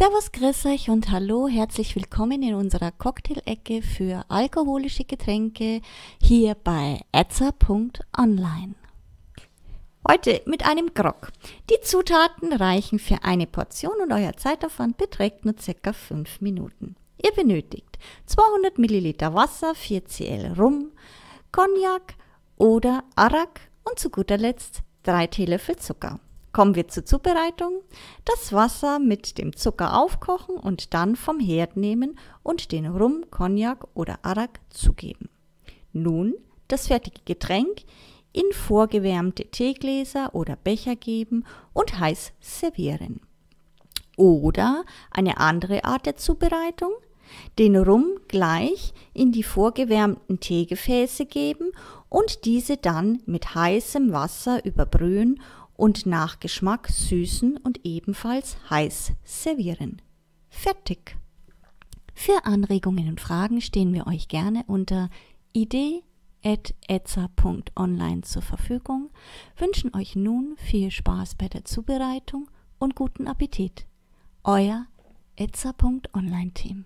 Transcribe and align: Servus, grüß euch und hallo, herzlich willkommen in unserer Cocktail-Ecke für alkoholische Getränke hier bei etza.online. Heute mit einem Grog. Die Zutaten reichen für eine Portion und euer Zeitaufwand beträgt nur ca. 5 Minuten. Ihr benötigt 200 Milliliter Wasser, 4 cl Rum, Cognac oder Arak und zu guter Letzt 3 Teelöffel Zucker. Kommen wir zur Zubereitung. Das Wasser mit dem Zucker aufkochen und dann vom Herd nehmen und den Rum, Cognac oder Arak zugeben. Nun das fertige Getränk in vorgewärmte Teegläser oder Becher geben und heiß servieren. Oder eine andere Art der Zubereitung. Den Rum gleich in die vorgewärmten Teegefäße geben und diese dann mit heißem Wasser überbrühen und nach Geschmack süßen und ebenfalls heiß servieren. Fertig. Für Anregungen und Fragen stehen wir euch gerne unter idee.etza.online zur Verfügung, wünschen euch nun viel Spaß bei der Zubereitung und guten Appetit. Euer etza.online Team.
Servus, 0.00 0.32
grüß 0.32 0.64
euch 0.64 0.88
und 0.88 1.10
hallo, 1.10 1.46
herzlich 1.46 1.94
willkommen 1.94 2.42
in 2.42 2.54
unserer 2.54 2.90
Cocktail-Ecke 2.90 3.82
für 3.82 4.24
alkoholische 4.30 5.04
Getränke 5.04 5.82
hier 6.22 6.54
bei 6.54 7.02
etza.online. 7.12 8.76
Heute 10.08 10.40
mit 10.46 10.64
einem 10.64 10.94
Grog. 10.94 11.30
Die 11.68 11.82
Zutaten 11.82 12.54
reichen 12.54 12.98
für 12.98 13.24
eine 13.24 13.46
Portion 13.46 14.00
und 14.02 14.10
euer 14.10 14.34
Zeitaufwand 14.38 14.96
beträgt 14.96 15.44
nur 15.44 15.54
ca. 15.56 15.92
5 15.92 16.40
Minuten. 16.40 16.96
Ihr 17.22 17.32
benötigt 17.32 17.98
200 18.24 18.78
Milliliter 18.78 19.34
Wasser, 19.34 19.74
4 19.74 20.06
cl 20.06 20.54
Rum, 20.58 20.92
Cognac 21.52 22.14
oder 22.56 23.04
Arak 23.16 23.60
und 23.84 23.98
zu 23.98 24.08
guter 24.08 24.38
Letzt 24.38 24.80
3 25.02 25.26
Teelöffel 25.26 25.76
Zucker. 25.76 26.20
Kommen 26.52 26.74
wir 26.74 26.88
zur 26.88 27.04
Zubereitung. 27.04 27.80
Das 28.24 28.52
Wasser 28.52 28.98
mit 28.98 29.38
dem 29.38 29.56
Zucker 29.56 29.96
aufkochen 29.96 30.56
und 30.56 30.94
dann 30.94 31.14
vom 31.14 31.38
Herd 31.38 31.76
nehmen 31.76 32.18
und 32.42 32.72
den 32.72 32.86
Rum, 32.86 33.24
Cognac 33.30 33.86
oder 33.94 34.18
Arak 34.22 34.60
zugeben. 34.70 35.28
Nun 35.92 36.34
das 36.68 36.88
fertige 36.88 37.20
Getränk 37.24 37.82
in 38.32 38.52
vorgewärmte 38.52 39.44
Teegläser 39.46 40.34
oder 40.34 40.56
Becher 40.56 40.96
geben 40.96 41.44
und 41.72 41.98
heiß 41.98 42.32
servieren. 42.40 43.20
Oder 44.16 44.84
eine 45.10 45.38
andere 45.38 45.84
Art 45.84 46.06
der 46.06 46.16
Zubereitung. 46.16 46.92
Den 47.58 47.76
Rum 47.76 48.18
gleich 48.26 48.92
in 49.14 49.30
die 49.30 49.44
vorgewärmten 49.44 50.40
Teegefäße 50.40 51.26
geben 51.26 51.70
und 52.08 52.44
diese 52.44 52.76
dann 52.76 53.22
mit 53.24 53.54
heißem 53.54 54.12
Wasser 54.12 54.64
überbrühen 54.64 55.40
und 55.80 56.04
nach 56.04 56.40
Geschmack 56.40 56.88
süßen 56.88 57.56
und 57.56 57.86
ebenfalls 57.86 58.58
heiß 58.68 59.14
servieren. 59.24 60.02
Fertig. 60.50 61.16
Für 62.12 62.44
Anregungen 62.44 63.08
und 63.08 63.18
Fragen 63.18 63.62
stehen 63.62 63.94
wir 63.94 64.06
euch 64.06 64.28
gerne 64.28 64.64
unter 64.66 65.08
idee.etza.online 65.54 68.20
zur 68.20 68.42
Verfügung, 68.42 69.08
wünschen 69.56 69.96
euch 69.96 70.16
nun 70.16 70.54
viel 70.58 70.90
Spaß 70.90 71.36
bei 71.36 71.48
der 71.48 71.64
Zubereitung 71.64 72.50
und 72.78 72.94
guten 72.94 73.26
Appetit. 73.26 73.86
Euer 74.44 74.84
etza.online 75.36 76.52
Team. 76.52 76.84